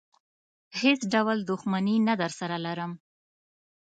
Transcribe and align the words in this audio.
هېڅ 0.79 0.99
ډول 1.13 1.37
دښمني 1.49 1.95
نه 2.07 2.13
درسره 2.21 2.55
لرم. 2.65 2.91